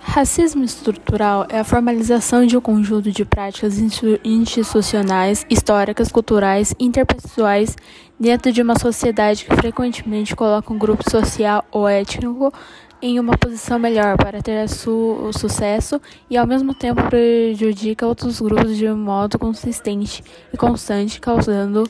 [0.00, 7.76] Racismo estrutural é a formalização de um conjunto de práticas institucionais, históricas, culturais e interpessoais
[8.18, 12.52] dentro de uma sociedade que frequentemente coloca um grupo social ou étnico
[13.00, 18.76] em uma posição melhor para ter su sucesso e ao mesmo tempo prejudica outros grupos
[18.76, 21.88] de um modo consistente e constante, causando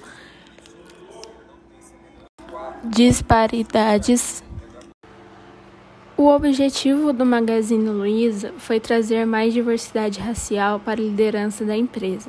[2.85, 4.43] disparidades
[6.21, 12.29] o objetivo do Magazine Luiza foi trazer mais diversidade racial para a liderança da empresa.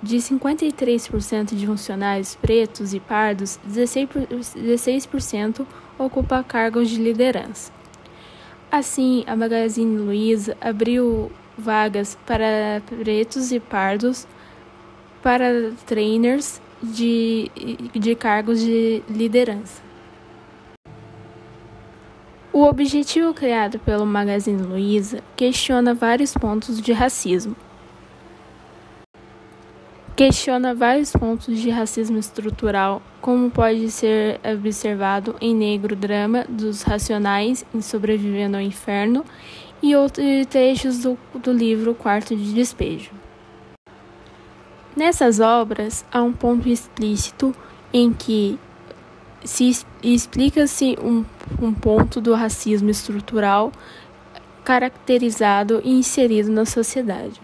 [0.00, 5.66] De 53% de funcionários pretos e pardos, 16%
[5.98, 7.72] ocupa cargos de liderança.
[8.70, 14.28] Assim, a Magazine Luiza abriu vagas para pretos e pardos,
[15.20, 17.50] para trainers de,
[17.92, 19.90] de cargos de liderança.
[22.62, 27.56] O objetivo criado pelo Magazine Luiza questiona vários pontos de racismo.
[30.14, 37.66] Questiona vários pontos de racismo estrutural, como pode ser observado em Negro Drama dos Racionais
[37.74, 39.24] em Sobrevivendo ao Inferno
[39.82, 43.10] e outros trechos do, do livro Quarto de Despejo.
[44.96, 47.52] Nessas obras, há um ponto explícito
[47.92, 48.56] em que
[49.44, 51.24] se explica-se um,
[51.60, 53.72] um ponto do racismo estrutural
[54.64, 57.40] caracterizado e inserido na sociedade.